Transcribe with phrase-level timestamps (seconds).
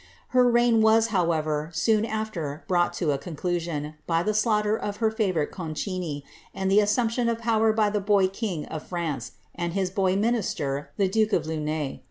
[0.29, 5.11] Her reign was, however, soon after brought to a conclusion, by the slaughter of her
[5.11, 6.23] favourite Concini,
[6.55, 10.89] and the assumption of power by the boy king of France and his boy minister,
[10.97, 11.99] the duke of Luynes.